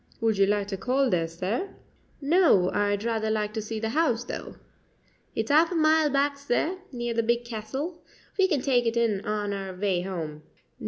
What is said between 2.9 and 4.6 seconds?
rather like to see the house, though."